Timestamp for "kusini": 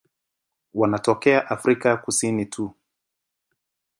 1.97-2.45